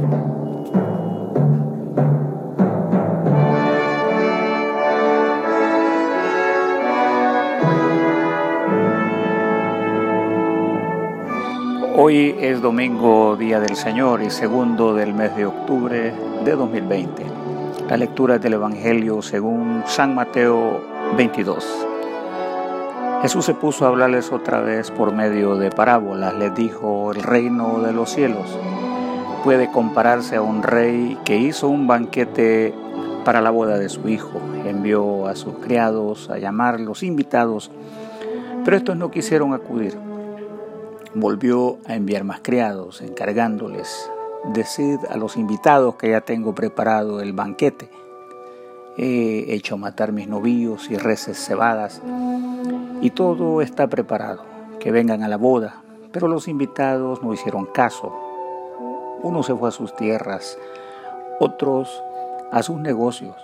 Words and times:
Hoy 0.00 0.06
es 12.38 12.62
domingo, 12.62 13.36
Día 13.36 13.58
del 13.58 13.74
Señor 13.74 14.22
y 14.22 14.30
segundo 14.30 14.94
del 14.94 15.14
mes 15.14 15.34
de 15.34 15.46
octubre 15.46 16.14
de 16.44 16.52
2020. 16.52 17.26
La 17.88 17.96
lectura 17.96 18.38
del 18.38 18.54
Evangelio 18.54 19.20
según 19.20 19.82
San 19.86 20.14
Mateo 20.14 20.80
22. 21.16 21.86
Jesús 23.22 23.44
se 23.44 23.54
puso 23.54 23.84
a 23.84 23.88
hablarles 23.88 24.30
otra 24.30 24.60
vez 24.60 24.92
por 24.92 25.12
medio 25.12 25.56
de 25.56 25.72
parábolas. 25.72 26.34
Les 26.34 26.54
dijo, 26.54 27.10
el 27.10 27.24
reino 27.24 27.80
de 27.80 27.92
los 27.92 28.10
cielos 28.10 28.56
puede 29.44 29.70
compararse 29.70 30.36
a 30.36 30.42
un 30.42 30.62
rey 30.62 31.18
que 31.24 31.36
hizo 31.36 31.68
un 31.68 31.86
banquete 31.86 32.74
para 33.24 33.40
la 33.40 33.50
boda 33.50 33.78
de 33.78 33.88
su 33.88 34.08
hijo. 34.08 34.40
Envió 34.64 35.26
a 35.26 35.36
sus 35.36 35.54
criados 35.58 36.30
a 36.30 36.38
llamar 36.38 36.80
los 36.80 37.02
invitados, 37.02 37.70
pero 38.64 38.76
estos 38.76 38.96
no 38.96 39.10
quisieron 39.10 39.54
acudir 39.54 39.96
volvió 41.14 41.78
a 41.86 41.94
enviar 41.94 42.24
más 42.24 42.40
criados, 42.40 43.00
encargándoles, 43.00 44.10
decid 44.52 44.98
a 45.08 45.16
los 45.16 45.36
invitados 45.36 45.96
que 45.96 46.10
ya 46.10 46.20
tengo 46.20 46.54
preparado 46.54 47.20
el 47.20 47.32
banquete. 47.32 47.88
He 48.96 49.54
hecho 49.54 49.76
matar 49.76 50.12
mis 50.12 50.28
novillos 50.28 50.90
y 50.90 50.96
reses 50.96 51.38
cebadas, 51.38 52.02
y 53.00 53.10
todo 53.10 53.62
está 53.62 53.86
preparado, 53.88 54.44
que 54.80 54.90
vengan 54.90 55.22
a 55.22 55.28
la 55.28 55.36
boda. 55.36 55.82
Pero 56.12 56.26
los 56.26 56.48
invitados 56.48 57.22
no 57.22 57.32
hicieron 57.32 57.66
caso. 57.66 58.12
Uno 59.22 59.42
se 59.42 59.54
fue 59.54 59.68
a 59.68 59.72
sus 59.72 59.94
tierras, 59.96 60.56
otros 61.40 62.02
a 62.52 62.62
sus 62.62 62.78
negocios, 62.78 63.36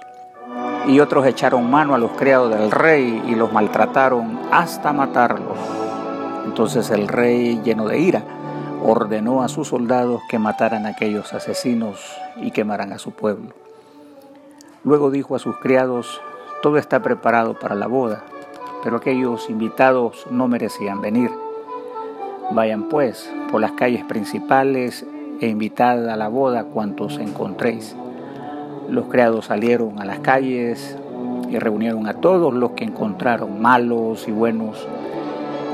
y 0.87 1.01
otros 1.01 1.27
echaron 1.27 1.71
mano 1.71 1.95
a 1.95 1.99
los 1.99 2.13
criados 2.13 2.51
del 2.51 2.71
rey 2.71 3.23
y 3.27 3.35
los 3.35 3.53
maltrataron 3.53 4.39
hasta 4.51 4.93
matarlos. 4.93 5.59
Entonces 6.45 6.91
el 6.91 7.09
rey, 7.09 7.61
lleno 7.65 7.87
de 7.87 7.99
ira, 7.99 8.23
ordenó 8.83 9.43
a 9.43 9.49
sus 9.49 9.69
soldados 9.69 10.21
que 10.29 10.39
mataran 10.39 10.87
a 10.87 10.91
aquellos 10.91 11.33
asesinos 11.33 11.99
y 12.37 12.51
quemaran 12.51 12.93
a 12.93 12.99
su 12.99 13.13
pueblo. 13.13 13.55
Luego 14.85 15.11
dijo 15.11 15.35
a 15.35 15.39
sus 15.39 15.57
criados, 15.57 16.21
todo 16.63 16.77
está 16.77 17.01
preparado 17.01 17.59
para 17.59 17.75
la 17.75 17.87
boda, 17.87 18.23
pero 18.83 18.99
aquellos 18.99 19.49
invitados 19.49 20.27
no 20.31 20.47
merecían 20.47 21.01
venir. 21.01 21.31
Vayan 22.51 22.91
pues 22.91 23.33
por 23.51 23.63
las 23.63 23.73
calles 23.73 24.05
principales 24.05 25.07
e 25.45 25.49
invitad 25.49 26.09
a 26.09 26.17
la 26.17 26.29
boda 26.29 26.65
cuantos 26.65 27.19
encontréis. 27.19 27.95
Los 28.89 29.07
criados 29.07 29.47
salieron 29.47 30.01
a 30.01 30.07
las 30.07 30.21
calles 30.21 30.97
y 31.51 31.59
reunieron 31.59 32.07
a 32.07 32.15
todos 32.15 32.55
los 32.55 32.71
que 32.71 32.85
encontraron, 32.85 33.61
malos 33.61 34.27
y 34.27 34.33
buenos, 34.33 34.89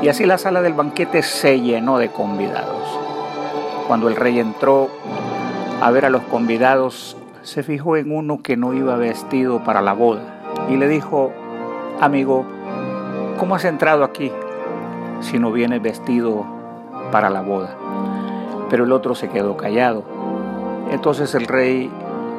y 0.02 0.08
así 0.08 0.26
la 0.26 0.38
sala 0.38 0.60
del 0.60 0.72
banquete 0.72 1.22
se 1.22 1.60
llenó 1.60 1.98
de 1.98 2.08
convidados. 2.08 2.98
Cuando 3.86 4.08
el 4.08 4.16
rey 4.16 4.40
entró 4.40 4.88
a 5.80 5.90
ver 5.92 6.04
a 6.04 6.10
los 6.10 6.22
convidados, 6.22 7.16
se 7.42 7.62
fijó 7.62 7.96
en 7.96 8.10
uno 8.10 8.42
que 8.42 8.56
no 8.56 8.74
iba 8.74 8.96
vestido 8.96 9.62
para 9.62 9.82
la 9.82 9.92
boda 9.92 10.22
y 10.68 10.76
le 10.76 10.88
dijo, 10.88 11.32
amigo, 12.00 12.44
¿cómo 13.38 13.54
has 13.54 13.64
entrado 13.64 14.02
aquí 14.02 14.32
si 15.20 15.38
no 15.38 15.52
vienes 15.52 15.80
vestido 15.80 16.44
para 17.12 17.30
la 17.30 17.40
boda? 17.40 17.79
Pero 18.70 18.84
el 18.84 18.92
otro 18.92 19.14
se 19.14 19.28
quedó 19.28 19.56
callado. 19.56 20.04
Entonces 20.90 21.34
el 21.34 21.46
rey 21.46 21.90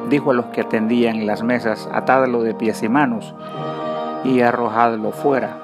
dijo 0.08 0.32
a 0.32 0.34
los 0.34 0.46
que 0.46 0.62
atendían 0.62 1.26
las 1.26 1.42
mesas, 1.42 1.88
atadlo 1.92 2.42
de 2.42 2.54
pies 2.54 2.82
y 2.82 2.88
manos 2.88 3.34
y 4.24 4.40
arrojadlo 4.40 5.12
fuera 5.12 5.58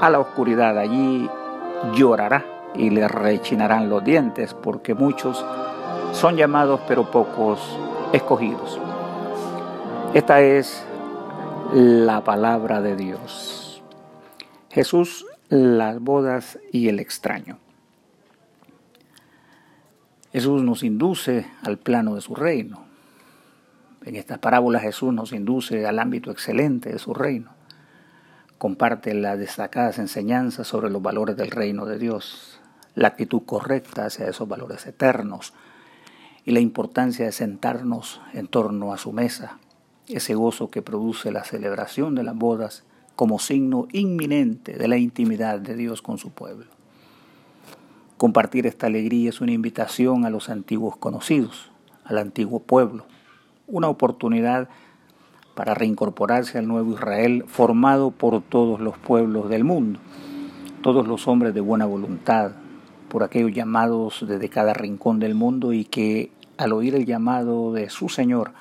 a 0.00 0.10
la 0.10 0.18
oscuridad. 0.18 0.78
Allí 0.78 1.28
llorará 1.94 2.44
y 2.74 2.90
le 2.90 3.06
rechinarán 3.08 3.88
los 3.88 4.02
dientes, 4.02 4.54
porque 4.54 4.94
muchos 4.94 5.44
son 6.12 6.36
llamados, 6.36 6.80
pero 6.88 7.10
pocos 7.10 7.60
escogidos. 8.12 8.80
Esta 10.14 10.40
es 10.40 10.84
la 11.72 12.22
palabra 12.22 12.80
de 12.80 12.96
Dios. 12.96 13.82
Jesús, 14.70 15.26
las 15.48 16.00
bodas 16.00 16.58
y 16.70 16.88
el 16.88 16.98
extraño. 16.98 17.61
Jesús 20.32 20.62
nos 20.62 20.82
induce 20.82 21.46
al 21.62 21.78
plano 21.78 22.14
de 22.14 22.20
su 22.20 22.34
reino. 22.34 22.84
En 24.04 24.16
esta 24.16 24.38
parábola 24.38 24.80
Jesús 24.80 25.12
nos 25.12 25.32
induce 25.32 25.86
al 25.86 25.98
ámbito 25.98 26.30
excelente 26.30 26.90
de 26.90 26.98
su 26.98 27.14
reino 27.14 27.50
comparte 28.62 29.12
las 29.12 29.40
destacadas 29.40 29.98
enseñanzas 29.98 30.68
sobre 30.68 30.88
los 30.88 31.02
valores 31.02 31.36
del 31.36 31.50
reino 31.50 31.84
de 31.84 31.98
Dios, 31.98 32.60
la 32.94 33.08
actitud 33.08 33.42
correcta 33.44 34.06
hacia 34.06 34.28
esos 34.28 34.46
valores 34.46 34.86
eternos 34.86 35.52
y 36.44 36.52
la 36.52 36.60
importancia 36.60 37.24
de 37.24 37.32
sentarnos 37.32 38.20
en 38.34 38.46
torno 38.46 38.92
a 38.92 38.98
su 38.98 39.10
mesa, 39.10 39.58
ese 40.06 40.36
gozo 40.36 40.70
que 40.70 40.80
produce 40.80 41.32
la 41.32 41.42
celebración 41.42 42.14
de 42.14 42.22
las 42.22 42.36
bodas 42.36 42.84
como 43.16 43.40
signo 43.40 43.88
inminente 43.90 44.78
de 44.78 44.86
la 44.86 44.96
intimidad 44.96 45.58
de 45.58 45.74
Dios 45.74 46.00
con 46.00 46.18
su 46.18 46.30
pueblo. 46.30 46.66
Compartir 48.16 48.66
esta 48.66 48.86
alegría 48.86 49.30
es 49.30 49.40
una 49.40 49.52
invitación 49.52 50.24
a 50.24 50.30
los 50.30 50.48
antiguos 50.48 50.96
conocidos, 50.96 51.70
al 52.04 52.18
antiguo 52.18 52.60
pueblo, 52.60 53.04
una 53.66 53.88
oportunidad 53.88 54.68
para 55.54 55.74
reincorporarse 55.74 56.58
al 56.58 56.68
nuevo 56.68 56.92
Israel 56.92 57.44
formado 57.46 58.10
por 58.10 58.40
todos 58.42 58.80
los 58.80 58.96
pueblos 58.96 59.48
del 59.48 59.64
mundo, 59.64 59.98
todos 60.82 61.06
los 61.06 61.26
hombres 61.26 61.52
de 61.52 61.60
buena 61.60 61.86
voluntad, 61.86 62.52
por 63.08 63.22
aquellos 63.22 63.52
llamados 63.52 64.24
desde 64.26 64.48
cada 64.48 64.72
rincón 64.72 65.18
del 65.18 65.34
mundo 65.34 65.72
y 65.72 65.84
que 65.84 66.30
al 66.56 66.72
oír 66.72 66.94
el 66.94 67.04
llamado 67.04 67.72
de 67.72 67.90
su 67.90 68.08
Señor 68.08 68.52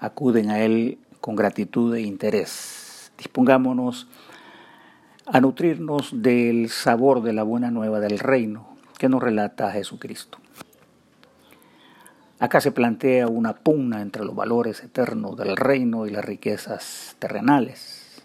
acuden 0.00 0.50
a 0.50 0.60
Él 0.60 0.98
con 1.20 1.34
gratitud 1.34 1.94
e 1.94 2.02
interés. 2.02 3.10
Dispongámonos 3.16 4.06
a 5.26 5.40
nutrirnos 5.40 6.10
del 6.22 6.68
sabor 6.68 7.22
de 7.22 7.32
la 7.32 7.42
buena 7.42 7.70
nueva 7.70 8.00
del 8.00 8.18
reino 8.18 8.67
que 8.98 9.08
nos 9.08 9.22
relata 9.22 9.70
Jesucristo. 9.70 10.38
Acá 12.40 12.60
se 12.60 12.70
plantea 12.70 13.26
una 13.26 13.54
pugna 13.54 14.00
entre 14.00 14.24
los 14.24 14.34
valores 14.34 14.82
eternos 14.82 15.36
del 15.36 15.56
reino 15.56 16.06
y 16.06 16.10
las 16.10 16.24
riquezas 16.24 17.16
terrenales. 17.18 18.22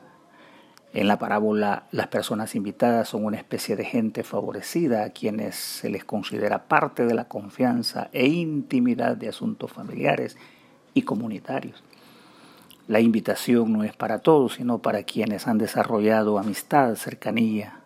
En 0.94 1.08
la 1.08 1.18
parábola, 1.18 1.88
las 1.92 2.08
personas 2.08 2.54
invitadas 2.54 3.10
son 3.10 3.26
una 3.26 3.38
especie 3.38 3.76
de 3.76 3.86
gente 3.86 4.24
favorecida 4.24 5.04
a 5.04 5.10
quienes 5.10 5.56
se 5.56 5.90
les 5.90 6.06
considera 6.06 6.66
parte 6.66 7.08
de 7.08 7.16
la 7.16 7.28
confianza 7.28 8.10
e 8.12 8.28
intimidad 8.28 9.18
de 9.18 9.30
asuntos 9.30 9.72
familiares 9.72 10.38
y 10.94 11.02
comunitarios. 11.02 11.84
La 12.88 13.00
invitación 13.00 13.74
no 13.74 13.84
es 13.84 13.96
para 13.96 14.20
todos, 14.20 14.56
sino 14.56 14.80
para 14.80 15.04
quienes 15.04 15.48
han 15.48 15.58
desarrollado 15.58 16.38
amistad, 16.38 16.94
cercanía, 16.96 17.83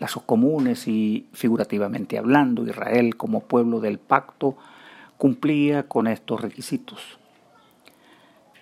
lazos 0.00 0.22
comunes 0.24 0.88
y, 0.88 1.28
figurativamente 1.32 2.18
hablando, 2.18 2.66
Israel 2.66 3.16
como 3.16 3.40
pueblo 3.40 3.80
del 3.80 3.98
pacto 3.98 4.56
cumplía 5.18 5.86
con 5.86 6.06
estos 6.06 6.40
requisitos. 6.40 7.18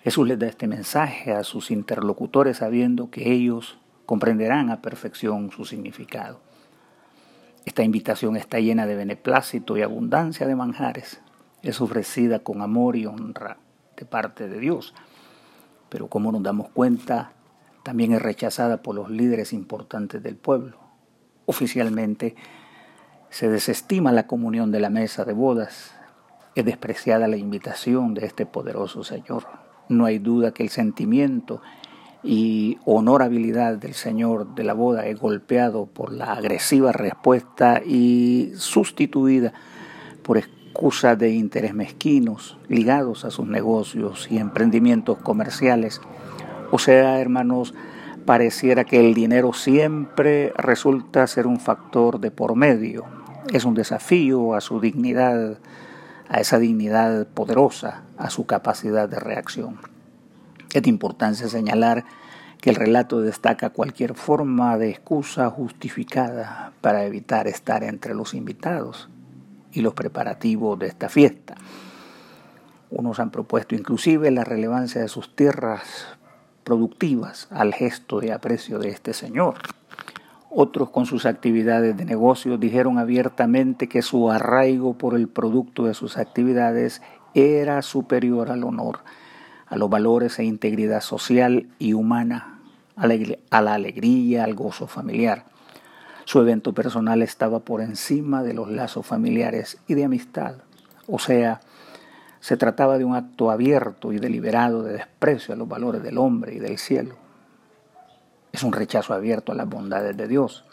Jesús 0.02 0.26
les 0.26 0.38
da 0.38 0.48
este 0.48 0.66
mensaje 0.66 1.32
a 1.32 1.44
sus 1.44 1.70
interlocutores 1.70 2.58
sabiendo 2.58 3.10
que 3.10 3.32
ellos 3.32 3.78
comprenderán 4.04 4.70
a 4.70 4.82
perfección 4.82 5.52
su 5.52 5.64
significado. 5.64 6.40
Esta 7.64 7.84
invitación 7.84 8.36
está 8.36 8.58
llena 8.58 8.86
de 8.86 8.96
beneplácito 8.96 9.76
y 9.76 9.82
abundancia 9.82 10.46
de 10.46 10.56
manjares. 10.56 11.20
Es 11.62 11.80
ofrecida 11.80 12.40
con 12.40 12.62
amor 12.62 12.96
y 12.96 13.06
honra 13.06 13.58
de 13.96 14.06
parte 14.06 14.48
de 14.48 14.58
Dios. 14.58 14.94
Pero 15.88 16.08
como 16.08 16.32
nos 16.32 16.42
damos 16.42 16.70
cuenta, 16.70 17.32
también 17.84 18.12
es 18.12 18.22
rechazada 18.22 18.82
por 18.82 18.94
los 18.94 19.10
líderes 19.10 19.52
importantes 19.52 20.22
del 20.22 20.36
pueblo. 20.36 20.87
Oficialmente 21.50 22.36
se 23.30 23.48
desestima 23.48 24.12
la 24.12 24.26
comunión 24.26 24.70
de 24.70 24.80
la 24.80 24.90
mesa 24.90 25.24
de 25.24 25.32
bodas, 25.32 25.94
es 26.54 26.62
despreciada 26.62 27.26
la 27.26 27.38
invitación 27.38 28.12
de 28.12 28.26
este 28.26 28.44
poderoso 28.44 29.02
Señor. 29.02 29.46
No 29.88 30.04
hay 30.04 30.18
duda 30.18 30.52
que 30.52 30.62
el 30.62 30.68
sentimiento 30.68 31.62
y 32.22 32.76
honorabilidad 32.84 33.78
del 33.78 33.94
Señor 33.94 34.54
de 34.56 34.62
la 34.62 34.74
boda 34.74 35.06
es 35.06 35.18
golpeado 35.18 35.86
por 35.86 36.12
la 36.12 36.34
agresiva 36.34 36.92
respuesta 36.92 37.80
y 37.82 38.52
sustituida 38.56 39.54
por 40.22 40.36
excusas 40.36 41.18
de 41.18 41.30
interés 41.30 41.72
mezquinos 41.72 42.58
ligados 42.68 43.24
a 43.24 43.30
sus 43.30 43.46
negocios 43.46 44.28
y 44.30 44.36
emprendimientos 44.36 45.16
comerciales. 45.16 46.02
O 46.70 46.78
sea, 46.78 47.18
hermanos, 47.18 47.72
pareciera 48.28 48.84
que 48.84 49.00
el 49.00 49.14
dinero 49.14 49.54
siempre 49.54 50.52
resulta 50.54 51.26
ser 51.26 51.46
un 51.46 51.58
factor 51.58 52.20
de 52.20 52.30
por 52.30 52.56
medio. 52.56 53.06
Es 53.54 53.64
un 53.64 53.72
desafío 53.72 54.52
a 54.52 54.60
su 54.60 54.80
dignidad 54.80 55.56
a 56.28 56.38
esa 56.38 56.58
dignidad 56.58 57.26
poderosa, 57.28 58.02
a 58.18 58.28
su 58.28 58.44
capacidad 58.44 59.08
de 59.08 59.18
reacción. 59.18 59.78
Es 60.74 60.82
de 60.82 60.90
importancia 60.90 61.48
señalar 61.48 62.04
que 62.60 62.68
el 62.68 62.76
relato 62.76 63.22
destaca 63.22 63.70
cualquier 63.70 64.12
forma 64.12 64.76
de 64.76 64.90
excusa 64.90 65.48
justificada 65.48 66.72
para 66.82 67.04
evitar 67.04 67.48
estar 67.48 67.82
entre 67.82 68.14
los 68.14 68.34
invitados 68.34 69.08
y 69.72 69.80
los 69.80 69.94
preparativos 69.94 70.78
de 70.78 70.88
esta 70.88 71.08
fiesta. 71.08 71.54
Unos 72.90 73.20
han 73.20 73.30
propuesto 73.30 73.74
inclusive 73.74 74.30
la 74.30 74.44
relevancia 74.44 75.00
de 75.00 75.08
sus 75.08 75.34
tierras 75.34 76.17
productivas 76.68 77.48
al 77.50 77.72
gesto 77.72 78.20
de 78.20 78.30
aprecio 78.30 78.78
de 78.78 78.90
este 78.90 79.14
señor. 79.14 79.54
Otros 80.50 80.90
con 80.90 81.06
sus 81.06 81.24
actividades 81.24 81.96
de 81.96 82.04
negocio 82.04 82.58
dijeron 82.58 82.98
abiertamente 82.98 83.88
que 83.88 84.02
su 84.02 84.30
arraigo 84.30 84.92
por 84.92 85.14
el 85.14 85.28
producto 85.28 85.86
de 85.86 85.94
sus 85.94 86.18
actividades 86.18 87.00
era 87.32 87.80
superior 87.80 88.50
al 88.50 88.64
honor, 88.64 88.98
a 89.66 89.76
los 89.76 89.88
valores 89.88 90.38
e 90.38 90.44
integridad 90.44 91.00
social 91.00 91.68
y 91.78 91.94
humana, 91.94 92.60
a 92.96 93.62
la 93.62 93.72
alegría, 93.72 94.44
al 94.44 94.54
gozo 94.54 94.86
familiar. 94.86 95.46
Su 96.26 96.38
evento 96.38 96.74
personal 96.74 97.22
estaba 97.22 97.60
por 97.60 97.80
encima 97.80 98.42
de 98.42 98.52
los 98.52 98.70
lazos 98.70 99.06
familiares 99.06 99.78
y 99.88 99.94
de 99.94 100.04
amistad. 100.04 100.56
O 101.06 101.18
sea, 101.18 101.60
se 102.40 102.56
trataba 102.56 102.98
de 102.98 103.04
un 103.04 103.14
acto 103.14 103.50
abierto 103.50 104.12
y 104.12 104.18
deliberado 104.18 104.82
de 104.82 104.94
desprecio 104.94 105.54
a 105.54 105.56
los 105.56 105.68
valores 105.68 106.02
del 106.02 106.18
hombre 106.18 106.54
y 106.54 106.58
del 106.58 106.78
cielo. 106.78 107.16
Es 108.52 108.62
un 108.62 108.72
rechazo 108.72 109.14
abierto 109.14 109.52
a 109.52 109.54
las 109.54 109.68
bondades 109.68 110.16
de 110.16 110.28
Dios. 110.28 110.64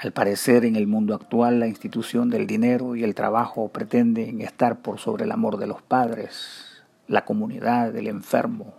Al 0.00 0.12
parecer, 0.12 0.64
en 0.64 0.76
el 0.76 0.86
mundo 0.86 1.14
actual, 1.14 1.58
la 1.58 1.66
institución 1.66 2.30
del 2.30 2.46
dinero 2.46 2.94
y 2.94 3.02
el 3.02 3.14
trabajo 3.14 3.68
pretenden 3.68 4.40
estar 4.40 4.80
por 4.80 4.98
sobre 4.98 5.24
el 5.24 5.32
amor 5.32 5.56
de 5.56 5.66
los 5.66 5.82
padres, 5.82 6.82
la 7.08 7.24
comunidad, 7.24 7.96
el 7.96 8.06
enfermo, 8.06 8.74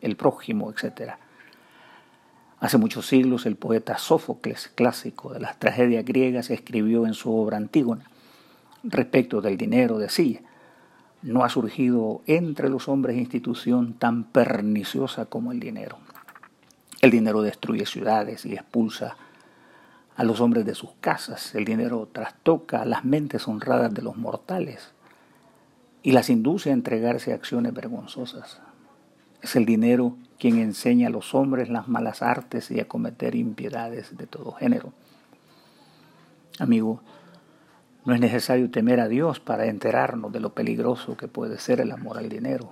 el 0.00 0.16
prójimo, 0.16 0.70
etc. 0.70 1.12
Hace 2.60 2.78
muchos 2.78 3.06
siglos 3.06 3.44
el 3.44 3.56
poeta 3.56 3.98
Sófocles, 3.98 4.68
clásico 4.74 5.34
de 5.34 5.40
las 5.40 5.58
tragedias 5.58 6.04
griegas, 6.04 6.50
escribió 6.50 7.06
en 7.06 7.14
su 7.14 7.34
obra 7.34 7.58
Antígona 7.58 8.04
respecto 8.84 9.40
del 9.40 9.56
dinero, 9.56 9.98
decía, 9.98 10.40
no 11.24 11.42
ha 11.42 11.48
surgido 11.48 12.20
entre 12.26 12.68
los 12.68 12.86
hombres 12.86 13.16
institución 13.16 13.94
tan 13.94 14.24
perniciosa 14.24 15.24
como 15.24 15.52
el 15.52 15.58
dinero. 15.58 15.96
El 17.00 17.10
dinero 17.10 17.40
destruye 17.40 17.86
ciudades 17.86 18.44
y 18.44 18.52
expulsa 18.52 19.16
a 20.16 20.22
los 20.22 20.40
hombres 20.40 20.66
de 20.66 20.74
sus 20.74 20.90
casas. 21.00 21.54
El 21.54 21.64
dinero 21.64 22.08
trastoca 22.12 22.84
las 22.84 23.06
mentes 23.06 23.48
honradas 23.48 23.92
de 23.94 24.02
los 24.02 24.18
mortales 24.18 24.92
y 26.02 26.12
las 26.12 26.28
induce 26.28 26.68
a 26.68 26.74
entregarse 26.74 27.32
a 27.32 27.36
acciones 27.36 27.72
vergonzosas. 27.72 28.60
Es 29.40 29.56
el 29.56 29.64
dinero 29.64 30.16
quien 30.38 30.58
enseña 30.58 31.08
a 31.08 31.10
los 31.10 31.34
hombres 31.34 31.70
las 31.70 31.88
malas 31.88 32.20
artes 32.20 32.70
y 32.70 32.80
a 32.80 32.88
cometer 32.88 33.34
impiedades 33.34 34.14
de 34.16 34.26
todo 34.26 34.52
género. 34.52 34.92
Amigo, 36.58 37.00
no 38.04 38.14
es 38.14 38.20
necesario 38.20 38.70
temer 38.70 39.00
a 39.00 39.08
Dios 39.08 39.40
para 39.40 39.66
enterarnos 39.66 40.32
de 40.32 40.40
lo 40.40 40.50
peligroso 40.52 41.16
que 41.16 41.28
puede 41.28 41.58
ser 41.58 41.80
el 41.80 41.90
amor 41.90 42.18
al 42.18 42.28
dinero 42.28 42.70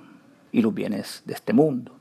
y 0.52 0.60
los 0.60 0.74
bienes 0.74 1.22
de 1.24 1.32
este 1.32 1.54
mundo. 1.54 1.96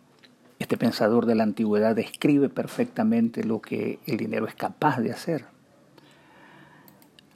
Este 0.60 0.78
pensador 0.78 1.26
de 1.26 1.36
la 1.36 1.44
antigüedad 1.44 1.96
describe 1.96 2.50
perfectamente 2.50 3.44
lo 3.44 3.62
que 3.62 4.00
el 4.06 4.18
dinero 4.18 4.48
es 4.48 4.54
capaz 4.54 5.00
de 5.00 5.12
hacer. 5.12 5.46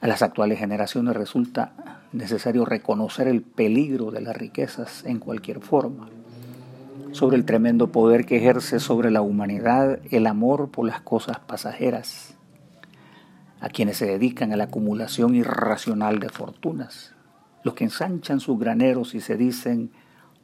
A 0.00 0.06
las 0.06 0.22
actuales 0.22 0.58
generaciones 0.58 1.16
resulta 1.16 2.02
necesario 2.12 2.66
reconocer 2.66 3.26
el 3.26 3.42
peligro 3.42 4.10
de 4.10 4.20
las 4.20 4.36
riquezas 4.36 5.02
en 5.06 5.18
cualquier 5.18 5.60
forma, 5.60 6.08
sobre 7.12 7.36
el 7.36 7.46
tremendo 7.46 7.90
poder 7.90 8.26
que 8.26 8.36
ejerce 8.36 8.78
sobre 8.78 9.10
la 9.10 9.22
humanidad 9.22 9.98
el 10.10 10.26
amor 10.26 10.70
por 10.70 10.86
las 10.86 11.00
cosas 11.00 11.38
pasajeras 11.40 12.35
a 13.66 13.68
quienes 13.68 13.96
se 13.96 14.06
dedican 14.06 14.52
a 14.52 14.56
la 14.56 14.64
acumulación 14.64 15.34
irracional 15.34 16.20
de 16.20 16.28
fortunas, 16.28 17.16
los 17.64 17.74
que 17.74 17.82
ensanchan 17.82 18.38
sus 18.38 18.60
graneros 18.60 19.16
y 19.16 19.20
se 19.20 19.36
dicen, 19.36 19.90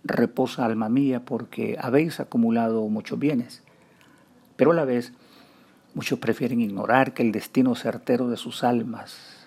reposa 0.02 0.64
alma 0.64 0.88
mía 0.88 1.24
porque 1.24 1.78
habéis 1.80 2.18
acumulado 2.18 2.84
muchos 2.88 3.20
bienes. 3.20 3.62
Pero 4.56 4.72
a 4.72 4.74
la 4.74 4.84
vez, 4.84 5.12
muchos 5.94 6.18
prefieren 6.18 6.60
ignorar 6.60 7.14
que 7.14 7.22
el 7.22 7.30
destino 7.30 7.76
certero 7.76 8.26
de 8.26 8.36
sus 8.36 8.64
almas 8.64 9.46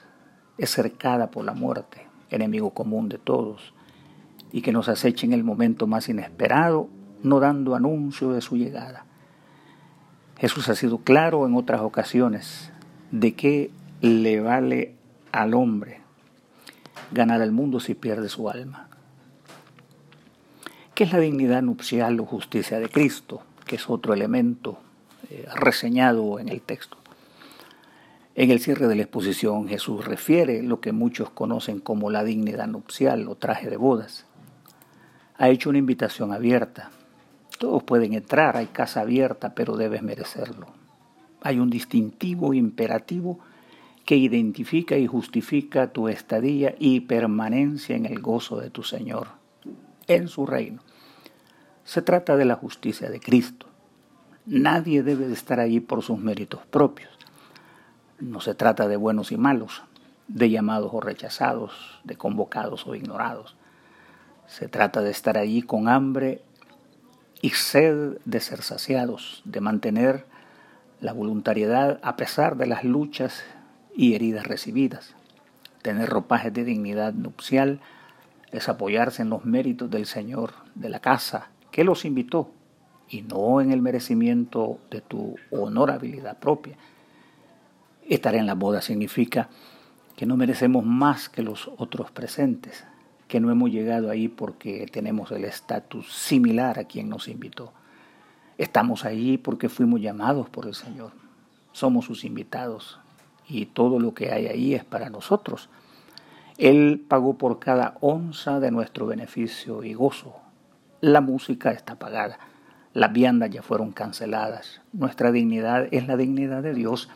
es 0.58 0.70
cercada 0.70 1.30
por 1.30 1.44
la 1.44 1.54
muerte, 1.54 2.08
enemigo 2.30 2.70
común 2.70 3.10
de 3.10 3.18
todos, 3.18 3.74
y 4.54 4.62
que 4.62 4.72
nos 4.72 4.88
acecha 4.88 5.26
en 5.26 5.34
el 5.34 5.44
momento 5.44 5.86
más 5.86 6.08
inesperado, 6.08 6.88
no 7.24 7.42
dando 7.42 7.76
anuncio 7.76 8.32
de 8.32 8.40
su 8.40 8.56
llegada. 8.56 9.06
Jesús 10.38 10.70
ha 10.70 10.76
sido 10.76 11.00
claro 11.00 11.46
en 11.46 11.56
otras 11.56 11.82
ocasiones 11.82 12.72
¿De 13.18 13.34
qué 13.34 13.72
le 14.02 14.42
vale 14.42 14.94
al 15.32 15.54
hombre 15.54 16.02
ganar 17.14 17.40
el 17.42 17.54
mundo 17.54 17.80
si 17.80 17.94
pierde 17.94 18.28
su 18.28 18.50
alma? 18.50 18.90
¿Qué 20.94 21.06
es 21.06 21.14
la 21.14 21.20
dignidad 21.20 21.62
nupcial 21.62 22.20
o 22.20 22.26
justicia 22.26 22.78
de 22.78 22.90
Cristo? 22.90 23.42
Que 23.66 23.78
es 23.78 23.90
otro 23.90 24.14
elemento 24.14 24.80
eh, 25.30 25.46
reseñado 25.56 26.40
en 26.40 26.50
el 26.50 26.60
texto. 26.60 26.98
En 28.36 28.52
el 28.52 28.60
cierre 28.60 28.86
de 28.90 28.96
la 28.96 29.04
exposición 29.04 29.70
Jesús 29.70 30.04
refiere 30.04 30.62
lo 30.62 30.82
que 30.82 30.92
muchos 30.92 31.30
conocen 31.30 31.80
como 31.80 32.10
la 32.10 32.26
dignidad 32.26 32.68
nupcial 32.68 33.30
o 33.30 33.36
traje 33.36 33.70
de 33.70 33.78
bodas. 33.78 34.26
Ha 35.38 35.48
hecho 35.48 35.70
una 35.70 35.80
invitación 35.80 36.34
abierta. 36.34 36.92
Todos 37.60 37.82
pueden 37.82 38.12
entrar, 38.12 38.58
hay 38.58 38.66
casa 38.66 39.00
abierta, 39.00 39.56
pero 39.56 39.78
debes 39.78 40.04
merecerlo 40.04 40.85
hay 41.46 41.60
un 41.60 41.70
distintivo 41.70 42.56
imperativo 42.56 43.38
que 44.04 44.16
identifica 44.16 44.98
y 44.98 45.06
justifica 45.06 45.94
tu 45.94 46.08
estadía 46.08 46.74
y 46.80 47.02
permanencia 47.02 47.96
en 47.96 48.08
el 48.08 48.20
gozo 48.20 48.60
de 48.60 48.72
tu 48.72 48.82
Señor, 48.82 49.28
en 50.08 50.28
su 50.28 50.48
reino. 50.48 50.82
Se 51.84 52.02
trata 52.02 52.36
de 52.36 52.46
la 52.46 52.56
justicia 52.56 53.12
de 53.12 53.20
Cristo. 53.20 53.68
Nadie 54.48 55.04
debe 55.04 55.28
de 55.28 55.34
estar 55.34 55.60
allí 55.60 55.82
por 55.82 56.02
sus 56.02 56.18
méritos 56.18 56.66
propios. 56.66 57.12
No 58.20 58.42
se 58.42 58.56
trata 58.56 58.88
de 58.88 58.98
buenos 58.98 59.32
y 59.32 59.38
malos, 59.38 59.84
de 60.28 60.50
llamados 60.50 60.90
o 60.94 61.00
rechazados, 61.00 62.00
de 62.04 62.16
convocados 62.16 62.88
o 62.88 62.96
ignorados. 62.96 63.56
Se 64.48 64.68
trata 64.68 65.02
de 65.02 65.12
estar 65.12 65.38
allí 65.38 65.62
con 65.62 65.90
hambre 65.90 66.42
y 67.40 67.52
sed 67.52 68.18
de 68.26 68.40
ser 68.40 68.64
saciados, 68.64 69.44
de 69.46 69.62
mantener 69.62 70.26
la 71.02 71.14
voluntariedad 71.14 72.00
a 72.04 72.16
pesar 72.16 72.58
de 72.58 72.68
las 72.68 72.84
luchas 72.84 73.44
y 73.96 74.16
heridas 74.16 74.46
recibidas. 74.48 75.16
Tener 75.82 76.10
ropajes 76.10 76.54
de 76.54 76.64
dignidad 76.64 77.14
nupcial 77.14 77.80
es 78.52 78.70
apoyarse 78.70 79.22
en 79.22 79.30
los 79.30 79.46
méritos 79.46 79.90
del 79.90 80.06
Señor 80.06 80.54
de 80.76 80.90
la 80.90 81.00
casa 81.00 81.50
que 81.72 81.84
los 81.84 82.06
invitó 82.06 82.52
y 83.10 83.22
no 83.22 83.62
en 83.62 83.72
el 83.72 83.82
merecimiento 83.82 84.80
de 84.90 85.02
tu 85.02 85.36
honorabilidad 85.52 86.40
propia. 86.40 86.78
Estar 88.08 88.36
en 88.36 88.46
la 88.46 88.56
boda 88.56 88.82
significa 88.82 89.50
que 90.16 90.26
no 90.26 90.38
merecemos 90.38 90.86
más 90.86 91.30
que 91.30 91.44
los 91.44 91.70
otros 91.78 92.12
presentes, 92.12 92.86
que 93.28 93.40
no 93.40 93.52
hemos 93.52 93.72
llegado 93.72 94.10
ahí 94.10 94.28
porque 94.28 94.88
tenemos 94.92 95.32
el 95.32 95.46
estatus 95.46 96.14
similar 96.14 96.80
a 96.80 96.86
quien 96.86 97.10
nos 97.10 97.28
invitó. 97.28 97.74
Estamos 98.58 99.04
ahí 99.04 99.38
porque 99.38 99.68
fuimos 99.68 100.00
llamados 100.00 100.50
por 100.50 100.66
el 100.66 100.76
Señor. 100.76 101.12
Somos 101.74 102.06
sus 102.06 102.24
invitados 102.24 103.00
y 103.50 103.66
todo 103.66 104.00
lo 104.00 104.14
que 104.14 104.32
hay 104.32 104.48
ahí 104.48 104.74
es 104.74 104.86
para 104.86 105.10
nosotros. 105.10 105.70
Él 106.58 107.04
pagó 107.06 107.38
por 107.38 107.60
cada 107.60 107.98
onza 108.00 108.62
de 108.62 108.72
nuestro 108.72 109.08
beneficio 109.08 109.84
y 109.84 109.94
gozo. 109.94 110.38
La 111.02 111.20
música 111.20 111.72
está 111.72 111.96
pagada, 111.96 112.40
las 112.94 113.12
viandas 113.12 113.50
ya 113.50 113.62
fueron 113.62 113.92
canceladas. 113.92 114.82
Nuestra 114.94 115.34
dignidad 115.34 115.90
es 115.92 116.08
la 116.08 116.16
dignidad 116.16 116.64
de 116.64 116.74
Dios. 116.74 117.10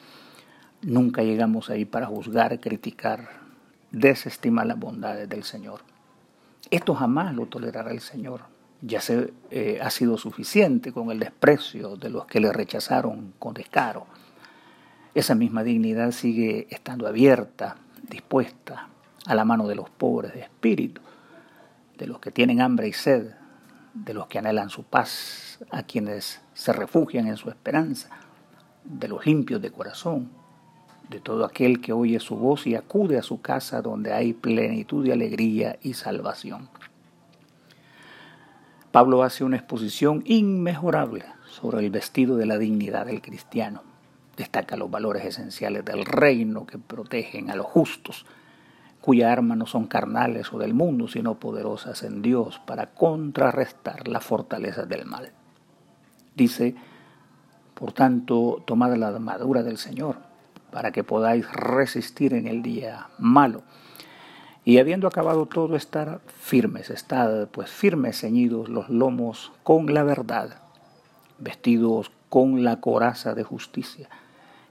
Nunca 0.81 1.23
llegamos 1.23 1.69
ahí 1.69 1.85
para 1.85 2.07
juzgar, 2.07 2.59
criticar, 2.59 3.29
desestimar 3.91 4.67
las 4.67 4.77
bondades 4.77 5.29
del 5.29 5.45
Señor. 5.45 5.79
Esto 6.69 6.95
jamás 6.95 7.33
lo 7.33 7.45
tolerará 7.45 7.91
el 7.91 8.01
Señor 8.01 8.58
ya 8.81 9.01
se, 9.01 9.33
eh, 9.51 9.79
ha 9.81 9.89
sido 9.89 10.17
suficiente 10.17 10.91
con 10.91 11.11
el 11.11 11.19
desprecio 11.19 11.97
de 11.97 12.09
los 12.09 12.25
que 12.25 12.39
le 12.39 12.51
rechazaron 12.53 13.33
con 13.39 13.53
descaro. 13.53 14.07
Esa 15.13 15.35
misma 15.35 15.63
dignidad 15.63 16.11
sigue 16.11 16.67
estando 16.69 17.07
abierta, 17.07 17.75
dispuesta 18.09 18.87
a 19.25 19.35
la 19.35 19.45
mano 19.45 19.67
de 19.67 19.75
los 19.75 19.89
pobres 19.89 20.33
de 20.33 20.41
espíritu, 20.41 21.01
de 21.97 22.07
los 22.07 22.19
que 22.19 22.31
tienen 22.31 22.61
hambre 22.61 22.87
y 22.87 22.93
sed, 22.93 23.31
de 23.93 24.13
los 24.13 24.27
que 24.27 24.39
anhelan 24.39 24.69
su 24.69 24.83
paz, 24.83 25.59
a 25.71 25.83
quienes 25.83 26.41
se 26.53 26.71
refugian 26.71 27.27
en 27.27 27.37
su 27.37 27.49
esperanza, 27.49 28.09
de 28.85 29.07
los 29.07 29.25
limpios 29.25 29.61
de 29.61 29.71
corazón, 29.71 30.29
de 31.09 31.19
todo 31.19 31.43
aquel 31.43 31.81
que 31.81 31.91
oye 31.91 32.19
su 32.19 32.37
voz 32.37 32.67
y 32.67 32.75
acude 32.75 33.17
a 33.17 33.23
su 33.23 33.41
casa 33.41 33.81
donde 33.81 34.13
hay 34.13 34.33
plenitud 34.33 35.03
de 35.03 35.11
alegría 35.11 35.77
y 35.81 35.95
salvación. 35.95 36.69
Pablo 38.91 39.21
hace 39.21 39.43
una 39.43 39.57
exposición 39.57 40.23
inmejorable 40.25 41.25
sobre 41.47 41.85
el 41.85 41.91
vestido 41.91 42.37
de 42.37 42.47
la 42.47 42.57
dignidad 42.57 43.05
del 43.05 43.21
cristiano. 43.21 43.83
Destaca 44.35 44.77
los 44.77 44.89
valores 44.89 45.25
esenciales 45.25 45.85
del 45.85 46.05
reino 46.05 46.65
que 46.65 46.79
protegen 46.79 47.51
a 47.51 47.55
los 47.55 47.67
justos, 47.67 48.25
cuya 48.99 49.31
armas 49.31 49.57
no 49.59 49.67
son 49.67 49.85
carnales 49.85 50.51
o 50.53 50.57
del 50.57 50.73
mundo, 50.73 51.07
sino 51.07 51.39
poderosas 51.39 52.01
en 52.01 52.23
Dios 52.23 52.59
para 52.65 52.87
contrarrestar 52.87 54.07
las 54.07 54.23
fortalezas 54.23 54.89
del 54.89 55.05
mal. 55.05 55.31
Dice, 56.35 56.73
por 57.75 57.93
tanto, 57.93 58.63
tomad 58.65 58.95
la 58.95 59.09
armadura 59.09 59.61
del 59.61 59.77
Señor, 59.77 60.17
para 60.71 60.91
que 60.91 61.03
podáis 61.03 61.51
resistir 61.51 62.33
en 62.33 62.47
el 62.47 62.63
día 62.63 63.07
malo. 63.19 63.61
Y 64.69 64.77
habiendo 64.77 65.07
acabado 65.07 65.47
todo, 65.47 65.75
estar 65.75 66.19
firmes, 66.27 66.91
estad 66.91 67.47
pues 67.47 67.71
firmes 67.71 68.19
ceñidos 68.19 68.69
los 68.69 68.87
lomos 68.87 69.51
con 69.63 69.91
la 69.95 70.03
verdad, 70.03 70.61
vestidos 71.39 72.11
con 72.29 72.63
la 72.63 72.79
coraza 72.79 73.33
de 73.33 73.43
justicia, 73.43 74.09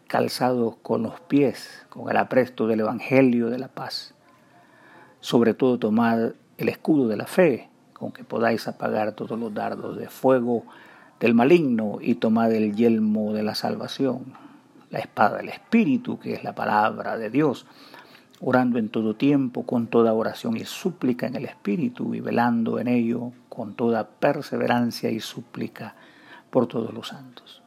calzados 0.07 0.76
con 0.83 1.02
los 1.02 1.19
pies, 1.19 1.85
con 1.88 2.09
el 2.09 2.17
apresto 2.17 2.69
del 2.69 2.78
Evangelio 2.78 3.50
de 3.50 3.59
la 3.59 3.67
paz. 3.67 4.14
Sobre 5.19 5.52
todo 5.52 5.81
tomad 5.81 6.31
el 6.59 6.69
escudo 6.69 7.09
de 7.09 7.17
la 7.17 7.26
fe, 7.26 7.69
con 7.93 8.12
que 8.12 8.23
podáis 8.23 8.69
apagar 8.69 9.14
todos 9.14 9.37
los 9.37 9.52
dardos 9.52 9.97
de 9.97 10.09
fuego 10.09 10.62
del 11.19 11.35
maligno 11.35 11.99
y 12.00 12.14
tomad 12.14 12.52
el 12.52 12.76
yelmo 12.76 13.33
de 13.33 13.43
la 13.43 13.57
salvación, 13.57 14.33
la 14.90 15.00
espada 15.00 15.38
del 15.38 15.49
Espíritu, 15.49 16.21
que 16.21 16.35
es 16.35 16.45
la 16.45 16.55
palabra 16.55 17.17
de 17.19 17.31
Dios, 17.31 17.67
orando 18.40 18.78
en 18.78 18.88
todo 18.88 19.16
tiempo 19.16 19.66
con 19.66 19.87
toda 19.87 20.12
oración 20.12 20.57
y 20.57 20.64
súplica 20.64 21.26
en 21.26 21.37
el 21.37 21.45
Espíritu 21.45 22.14
y 22.14 22.21
velando 22.21 22.78
en 22.78 22.88
ello 22.88 23.33
con 23.49 23.75
toda 23.75 24.09
perseverancia 24.09 25.11
y 25.11 25.21
súplica 25.21 25.95
por 26.50 26.66
todos 26.66 26.92
los 26.95 27.09
santos. 27.09 27.62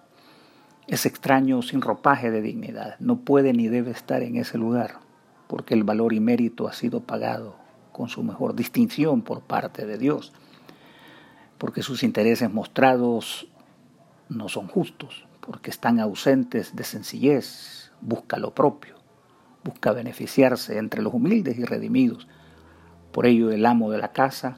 Es 0.87 1.05
extraño 1.05 1.61
sin 1.61 1.81
ropaje 1.81 2.31
de 2.31 2.41
dignidad, 2.41 2.95
no 2.99 3.19
puede 3.19 3.53
ni 3.53 3.67
debe 3.67 3.91
estar 3.91 4.23
en 4.23 4.35
ese 4.37 4.57
lugar, 4.57 4.99
porque 5.47 5.73
el 5.73 5.83
valor 5.83 6.13
y 6.13 6.19
mérito 6.19 6.67
ha 6.67 6.73
sido 6.73 7.01
pagado 7.01 7.55
con 7.91 8.09
su 8.09 8.23
mejor 8.23 8.55
distinción 8.55 9.21
por 9.21 9.41
parte 9.41 9.85
de 9.85 9.97
Dios 9.97 10.33
porque 11.61 11.83
sus 11.83 12.01
intereses 12.01 12.51
mostrados 12.51 13.47
no 14.29 14.49
son 14.49 14.67
justos, 14.67 15.27
porque 15.41 15.69
están 15.69 15.99
ausentes 15.99 16.75
de 16.75 16.83
sencillez, 16.83 17.91
busca 18.01 18.37
lo 18.37 18.55
propio, 18.55 18.95
busca 19.63 19.91
beneficiarse 19.91 20.77
entre 20.77 21.01
los 21.01 21.13
humildes 21.13 21.57
y 21.57 21.65
redimidos. 21.65 22.27
Por 23.11 23.25
ello 23.25 23.51
el 23.51 23.65
amo 23.65 23.91
de 23.91 23.97
la 23.97 24.11
casa 24.11 24.57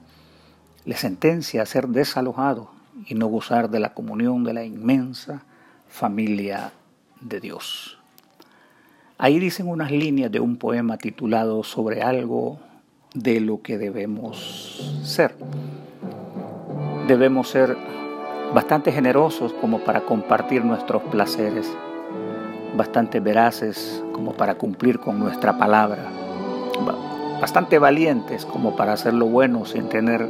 le 0.85 0.95
sentencia 0.95 1.61
a 1.61 1.65
ser 1.65 1.87
desalojado 1.87 2.71
y 3.07 3.15
no 3.15 3.27
gozar 3.27 3.69
de 3.69 3.79
la 3.79 3.93
comunión 3.93 4.43
de 4.43 4.53
la 4.53 4.63
inmensa 4.63 5.43
familia 5.87 6.71
de 7.21 7.39
Dios. 7.39 7.99
Ahí 9.17 9.39
dicen 9.39 9.67
unas 9.67 9.91
líneas 9.91 10.31
de 10.31 10.39
un 10.39 10.57
poema 10.57 10.97
titulado 10.97 11.63
Sobre 11.63 12.01
algo 12.01 12.59
de 13.13 13.39
lo 13.39 13.61
que 13.61 13.77
debemos 13.77 14.99
ser 15.03 15.35
debemos 17.07 17.49
ser 17.49 17.75
bastante 18.53 18.91
generosos 18.91 19.53
como 19.53 19.79
para 19.79 20.01
compartir 20.01 20.63
nuestros 20.63 21.01
placeres, 21.03 21.69
bastante 22.75 23.19
veraces 23.19 24.03
como 24.13 24.33
para 24.33 24.55
cumplir 24.55 24.99
con 24.99 25.19
nuestra 25.19 25.57
palabra, 25.57 26.03
bastante 27.39 27.77
valientes 27.77 28.45
como 28.45 28.75
para 28.75 28.93
hacer 28.93 29.13
lo 29.13 29.27
bueno 29.27 29.65
sin 29.65 29.89
tener 29.89 30.27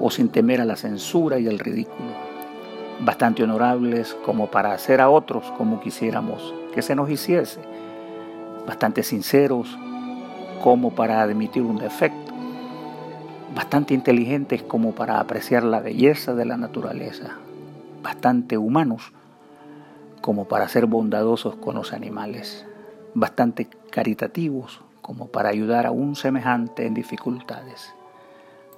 o 0.00 0.10
sin 0.10 0.28
temer 0.28 0.60
a 0.60 0.64
la 0.64 0.76
censura 0.76 1.38
y 1.38 1.46
el 1.46 1.58
ridículo, 1.58 2.10
bastante 3.00 3.44
honorables 3.44 4.14
como 4.24 4.50
para 4.50 4.72
hacer 4.72 5.00
a 5.00 5.10
otros 5.10 5.44
como 5.56 5.80
quisiéramos 5.80 6.54
que 6.74 6.82
se 6.82 6.96
nos 6.96 7.08
hiciese, 7.08 7.60
bastante 8.66 9.02
sinceros 9.02 9.78
como 10.62 10.94
para 10.94 11.22
admitir 11.22 11.62
un 11.62 11.78
defecto. 11.78 12.32
Bastante 13.54 13.94
inteligentes 13.94 14.64
como 14.64 14.92
para 14.92 15.20
apreciar 15.20 15.62
la 15.62 15.78
belleza 15.78 16.34
de 16.34 16.44
la 16.44 16.56
naturaleza, 16.56 17.36
bastante 18.02 18.58
humanos 18.58 19.12
como 20.24 20.46
para 20.46 20.66
ser 20.68 20.86
bondadosos 20.86 21.54
con 21.56 21.74
los 21.74 21.92
animales, 21.92 22.64
bastante 23.12 23.68
caritativos 23.90 24.80
como 25.02 25.26
para 25.26 25.50
ayudar 25.50 25.84
a 25.84 25.90
un 25.90 26.16
semejante 26.16 26.86
en 26.86 26.94
dificultades, 26.94 27.92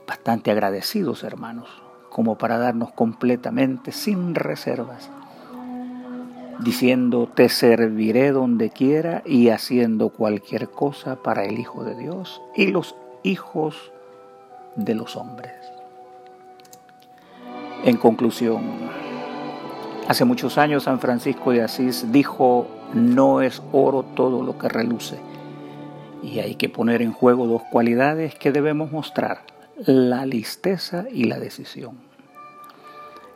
bastante 0.08 0.50
agradecidos 0.50 1.22
hermanos 1.22 1.68
como 2.10 2.36
para 2.36 2.58
darnos 2.58 2.90
completamente 2.90 3.92
sin 3.92 4.34
reservas, 4.34 5.08
diciendo 6.64 7.28
te 7.32 7.48
serviré 7.48 8.32
donde 8.32 8.70
quiera 8.70 9.22
y 9.24 9.50
haciendo 9.50 10.08
cualquier 10.08 10.68
cosa 10.68 11.22
para 11.22 11.44
el 11.44 11.60
Hijo 11.60 11.84
de 11.84 11.94
Dios 11.94 12.42
y 12.56 12.72
los 12.72 12.96
hijos 13.22 13.92
de 14.74 14.96
los 14.96 15.14
hombres. 15.14 15.54
En 17.84 17.98
conclusión, 17.98 18.64
hace 20.08 20.24
muchos 20.24 20.58
años 20.58 20.84
San 20.84 21.00
Francisco 21.00 21.50
de 21.50 21.62
Asís 21.62 22.10
dijo, 22.12 22.66
no 22.94 23.40
es 23.40 23.62
oro 23.72 24.02
todo 24.02 24.42
lo 24.42 24.58
que 24.58 24.68
reluce. 24.68 25.18
Y 26.22 26.38
hay 26.38 26.54
que 26.54 26.68
poner 26.68 27.02
en 27.02 27.12
juego 27.12 27.46
dos 27.46 27.62
cualidades 27.70 28.34
que 28.34 28.52
debemos 28.52 28.92
mostrar, 28.92 29.42
la 29.76 30.26
listeza 30.26 31.04
y 31.10 31.24
la 31.24 31.38
decisión. 31.38 31.98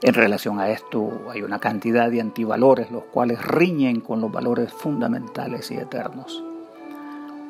En 0.03 0.15
relación 0.15 0.59
a 0.61 0.71
esto 0.71 1.27
hay 1.31 1.43
una 1.43 1.59
cantidad 1.59 2.11
de 2.11 2.23
antivalores 2.23 2.91
los 2.91 3.05
cuales 3.05 3.45
riñen 3.45 4.01
con 4.01 4.21
los 4.21 4.33
valores 4.33 4.73
fundamentales 4.73 5.71
y 5.71 5.75
eternos. 5.75 6.43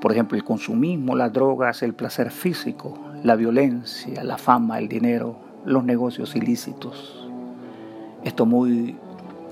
Por 0.00 0.12
ejemplo, 0.12 0.36
el 0.36 0.44
consumismo, 0.44 1.14
las 1.14 1.32
drogas, 1.32 1.82
el 1.82 1.94
placer 1.94 2.30
físico, 2.30 2.98
la 3.22 3.36
violencia, 3.36 4.24
la 4.24 4.38
fama, 4.38 4.78
el 4.78 4.88
dinero, 4.88 5.36
los 5.64 5.84
negocios 5.84 6.34
ilícitos. 6.34 7.28
Esto 8.24 8.46
muy 8.46 8.96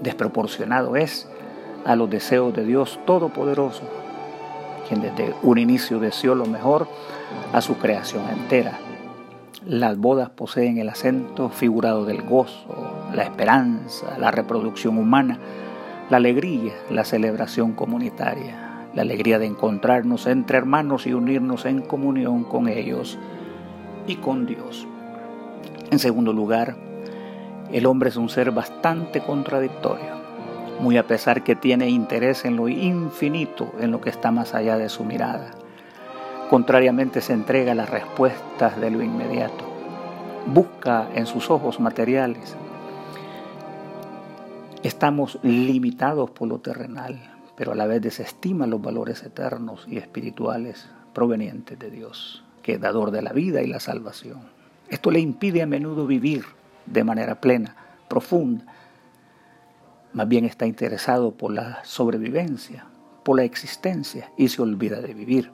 desproporcionado 0.02 0.96
es 0.96 1.28
a 1.84 1.96
los 1.96 2.10
deseos 2.10 2.54
de 2.54 2.64
Dios 2.64 2.98
Todopoderoso, 3.06 3.82
quien 4.88 5.00
desde 5.00 5.34
un 5.42 5.58
inicio 5.58 5.98
deseó 5.98 6.34
lo 6.34 6.46
mejor 6.46 6.88
a 7.52 7.60
su 7.60 7.76
creación 7.76 8.28
entera. 8.30 8.78
Las 9.66 9.98
bodas 9.98 10.30
poseen 10.30 10.78
el 10.78 10.88
acento 10.88 11.48
figurado 11.50 12.04
del 12.04 12.22
gozo, 12.22 12.66
la 13.14 13.24
esperanza, 13.24 14.18
la 14.18 14.30
reproducción 14.30 14.98
humana, 14.98 15.38
la 16.10 16.16
alegría, 16.16 16.72
la 16.90 17.04
celebración 17.04 17.72
comunitaria 17.72 18.68
la 18.94 19.02
alegría 19.02 19.38
de 19.38 19.46
encontrarnos 19.46 20.26
entre 20.26 20.58
hermanos 20.58 21.06
y 21.06 21.12
unirnos 21.12 21.66
en 21.66 21.82
comunión 21.82 22.44
con 22.44 22.68
ellos 22.68 23.18
y 24.06 24.16
con 24.16 24.46
Dios. 24.46 24.86
En 25.90 25.98
segundo 25.98 26.32
lugar, 26.32 26.76
el 27.72 27.86
hombre 27.86 28.08
es 28.08 28.16
un 28.16 28.28
ser 28.28 28.50
bastante 28.50 29.20
contradictorio, 29.20 30.16
muy 30.80 30.96
a 30.96 31.06
pesar 31.06 31.44
que 31.44 31.54
tiene 31.54 31.90
interés 31.90 32.44
en 32.44 32.56
lo 32.56 32.68
infinito, 32.68 33.72
en 33.80 33.90
lo 33.90 34.00
que 34.00 34.10
está 34.10 34.30
más 34.30 34.54
allá 34.54 34.78
de 34.78 34.88
su 34.88 35.04
mirada. 35.04 35.50
Contrariamente 36.48 37.20
se 37.20 37.34
entrega 37.34 37.72
a 37.72 37.74
las 37.74 37.90
respuestas 37.90 38.80
de 38.80 38.90
lo 38.90 39.02
inmediato. 39.02 39.66
Busca 40.46 41.08
en 41.14 41.26
sus 41.26 41.50
ojos 41.50 41.78
materiales. 41.78 42.56
Estamos 44.82 45.38
limitados 45.42 46.30
por 46.30 46.48
lo 46.48 46.60
terrenal, 46.60 47.20
pero 47.54 47.72
a 47.72 47.74
la 47.74 47.86
vez 47.86 48.00
desestima 48.00 48.66
los 48.66 48.80
valores 48.80 49.22
eternos 49.24 49.84
y 49.88 49.98
espirituales 49.98 50.88
provenientes 51.12 51.78
de 51.78 51.90
Dios, 51.90 52.44
que 52.62 52.74
es 52.74 52.80
dador 52.80 53.10
de 53.10 53.20
la 53.20 53.32
vida 53.32 53.60
y 53.60 53.66
la 53.66 53.80
salvación. 53.80 54.40
Esto 54.88 55.10
le 55.10 55.20
impide 55.20 55.60
a 55.60 55.66
menudo 55.66 56.06
vivir 56.06 56.44
de 56.90 57.04
manera 57.04 57.40
plena, 57.40 57.76
profunda. 58.08 58.64
Más 60.12 60.28
bien 60.28 60.44
está 60.44 60.66
interesado 60.66 61.32
por 61.32 61.52
la 61.52 61.84
sobrevivencia, 61.84 62.86
por 63.24 63.36
la 63.36 63.44
existencia 63.44 64.30
y 64.36 64.48
se 64.48 64.62
olvida 64.62 65.00
de 65.00 65.14
vivir. 65.14 65.50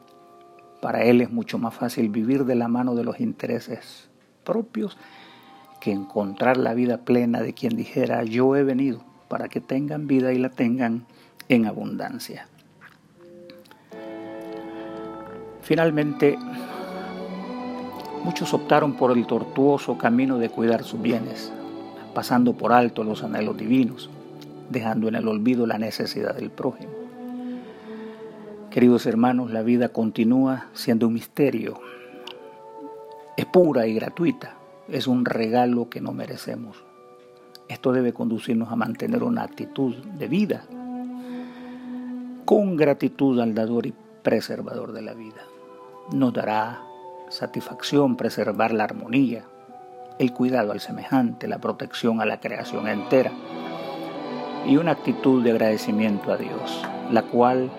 Para 0.81 1.05
él 1.05 1.21
es 1.21 1.31
mucho 1.31 1.59
más 1.59 1.75
fácil 1.75 2.09
vivir 2.09 2.45
de 2.45 2.55
la 2.55 2.69
mano 2.69 2.95
de 2.95 3.05
los 3.05 3.21
intereses 3.21 4.11
propios 4.45 4.97
que 5.81 5.93
encontrar 5.93 6.57
la 6.57 6.75
vida 6.75 6.99
plena 6.99 7.41
de 7.41 7.55
quien 7.55 7.77
dijera 7.77 8.23
yo 8.25 8.57
he 8.57 8.63
venido 8.63 9.05
para 9.29 9.49
que 9.49 9.61
tengan 9.61 10.07
vida 10.07 10.33
y 10.33 10.39
la 10.39 10.51
tengan 10.51 11.07
en 11.49 11.67
abundancia. 11.67 12.49
Finalmente, 15.63 16.39
muchos 18.25 18.55
optaron 18.55 18.95
por 18.95 19.17
el 19.17 19.27
tortuoso 19.27 19.99
camino 19.99 20.39
de 20.39 20.49
cuidar 20.49 20.83
sus 20.83 21.01
bienes, 21.01 21.53
pasando 22.15 22.55
por 22.55 22.73
alto 22.73 23.05
los 23.05 23.23
anhelos 23.23 23.57
divinos, 23.57 24.11
dejando 24.71 25.09
en 25.09 25.15
el 25.15 25.29
olvido 25.29 25.67
la 25.67 25.79
necesidad 25.79 26.35
del 26.35 26.51
prójimo. 26.51 26.93
Queridos 28.71 29.07
hermanos, 29.07 29.53
la 29.53 29.63
vida 29.63 29.91
continúa 29.91 30.67
siendo 30.73 31.07
un 31.07 31.15
misterio. 31.15 31.81
Es 33.37 33.47
pura 33.47 33.87
y 33.87 33.95
gratuita. 33.95 34.57
Es 34.89 35.07
un 35.07 35.25
regalo 35.25 35.89
que 35.89 36.01
no 36.01 36.13
merecemos. 36.13 36.83
Esto 37.69 37.93
debe 37.93 38.13
conducirnos 38.13 38.73
a 38.73 38.77
mantener 38.77 39.23
una 39.23 39.43
actitud 39.43 39.95
de 39.95 40.29
vida 40.29 40.65
con 42.45 42.77
gratitud 42.77 43.41
al 43.41 43.55
dador 43.55 43.87
y 43.87 43.95
preservador 44.23 44.93
de 44.93 45.03
la 45.03 45.15
vida. 45.15 45.43
Nos 46.13 46.33
dará 46.33 46.83
satisfacción 47.29 48.17
preservar 48.17 48.73
la 48.73 48.85
armonía, 48.85 49.45
el 50.19 50.33
cuidado 50.33 50.73
al 50.73 50.81
semejante, 50.81 51.49
la 51.49 51.59
protección 51.59 52.21
a 52.21 52.27
la 52.27 52.41
creación 52.41 52.87
entera 52.89 53.33
y 54.67 54.77
una 54.77 54.93
actitud 54.93 55.43
de 55.43 55.51
agradecimiento 55.51 56.33
a 56.33 56.37
Dios, 56.37 56.87
la 57.11 57.23
cual 57.23 57.71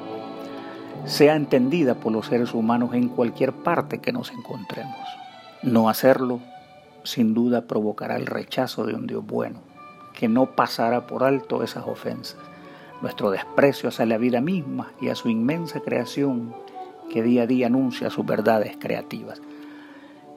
sea 1.05 1.35
entendida 1.35 1.95
por 1.95 2.11
los 2.11 2.27
seres 2.27 2.53
humanos 2.53 2.93
en 2.93 3.09
cualquier 3.09 3.53
parte 3.53 3.99
que 3.99 4.11
nos 4.11 4.31
encontremos. 4.31 4.95
No 5.63 5.89
hacerlo, 5.89 6.39
sin 7.03 7.33
duda, 7.33 7.61
provocará 7.61 8.17
el 8.17 8.25
rechazo 8.25 8.85
de 8.85 8.93
un 8.93 9.07
Dios 9.07 9.25
bueno, 9.25 9.61
que 10.13 10.27
no 10.27 10.55
pasará 10.55 11.07
por 11.07 11.23
alto 11.23 11.63
esas 11.63 11.85
ofensas, 11.87 12.37
nuestro 13.01 13.31
desprecio 13.31 13.89
hacia 13.89 14.05
la 14.05 14.17
vida 14.17 14.41
misma 14.41 14.91
y 15.01 15.09
a 15.09 15.15
su 15.15 15.29
inmensa 15.29 15.79
creación 15.81 16.55
que 17.09 17.23
día 17.23 17.43
a 17.43 17.47
día 17.47 17.67
anuncia 17.67 18.09
sus 18.09 18.25
verdades 18.25 18.77
creativas. 18.79 19.41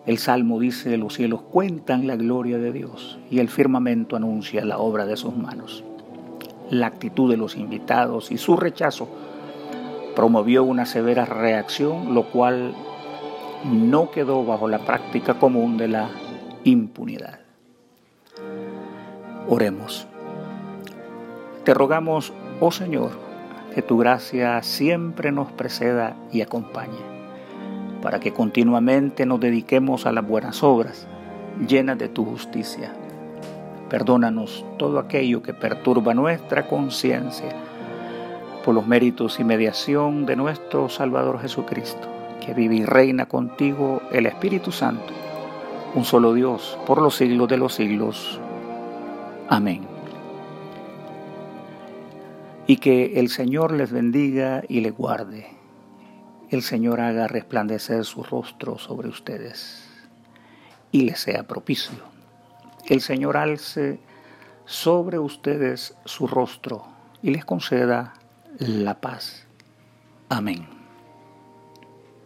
El 0.07 0.19
Salmo 0.19 0.59
dice, 0.59 0.97
los 0.97 1.15
cielos 1.15 1.43
cuentan 1.43 2.07
la 2.07 2.17
gloria 2.17 2.59
de 2.59 2.73
Dios 2.73 3.19
y 3.31 3.41
el 3.41 3.49
firmamento 3.49 4.17
anuncia 4.17 4.65
la 4.65 4.79
obra 4.79 5.05
de 5.05 5.17
sus 5.17 5.37
manos. 5.37 5.85
La 6.71 6.87
actitud 6.87 7.31
de 7.31 7.37
los 7.37 7.57
invitados 7.57 8.33
y 8.33 8.39
su 8.39 8.57
rechazo 8.57 9.09
promovió 10.17 10.65
una 10.65 10.87
severa 10.87 11.25
reacción, 11.27 12.15
lo 12.15 12.31
cual 12.31 12.75
no 13.65 14.11
quedó 14.11 14.45
bajo 14.45 14.69
la 14.69 14.79
práctica 14.79 15.39
común 15.39 15.77
de 15.77 15.89
la 15.89 16.11
impunidad. 16.65 17.41
Oremos. 19.49 20.07
Te 21.65 21.75
rogamos, 21.75 22.33
oh 22.61 22.71
Señor, 22.71 23.28
que 23.79 23.83
tu 23.83 23.97
gracia 23.97 24.61
siempre 24.65 25.31
nos 25.31 25.53
preceda 25.53 26.17
y 26.33 26.41
acompañe, 26.41 26.99
para 28.03 28.19
que 28.19 28.33
continuamente 28.33 29.25
nos 29.25 29.39
dediquemos 29.39 30.05
a 30.05 30.11
las 30.11 30.27
buenas 30.27 30.65
obras, 30.65 31.07
llenas 31.65 31.97
de 31.97 32.09
tu 32.09 32.25
justicia. 32.25 32.93
Perdónanos 33.89 34.67
todo 34.79 34.99
aquello 34.99 35.45
que 35.45 35.55
perturba 35.55 36.13
nuestra 36.13 36.67
conciencia 36.67 37.51
por 38.65 38.75
los 38.75 38.85
méritos 38.85 39.39
y 39.39 39.45
mediación 39.45 40.27
de 40.27 40.35
nuestro 40.35 40.89
Salvador 40.89 41.41
Jesucristo, 41.41 42.09
que 42.45 42.55
vive 42.55 42.75
y 42.75 42.85
reina 42.85 43.27
contigo 43.27 44.03
el 44.11 44.27
Espíritu 44.27 44.73
Santo, 44.73 45.13
un 45.95 46.05
solo 46.05 46.35
Dios, 46.35 46.77
por 46.85 47.01
los 47.01 47.15
siglos 47.15 47.47
de 47.47 47.59
los 47.59 47.75
siglos. 47.75 48.41
Amén. 49.49 49.98
Y 52.69 52.77
que 52.77 53.19
el 53.19 53.31
Señor 53.31 53.73
les 53.73 53.91
bendiga 53.91 54.63
y 54.69 54.83
les 54.83 54.95
guarde. 54.95 55.49
El 56.51 56.63
Señor 56.63 57.01
haga 57.01 57.27
resplandecer 57.27 58.05
su 58.05 58.23
rostro 58.23 58.79
sobre 58.79 59.09
ustedes 59.09 59.89
y 60.93 61.01
les 61.03 61.19
sea 61.19 61.47
propicio. 61.47 61.99
El 62.87 63.01
Señor 63.01 63.39
alce 63.39 63.99
sobre 64.67 65.19
ustedes 65.19 65.95
su 66.05 66.27
rostro 66.27 66.85
y 67.23 67.31
les 67.31 67.47
conceda 67.47 68.13
la 68.59 69.01
paz. 69.01 69.47
Amén. 70.29 70.78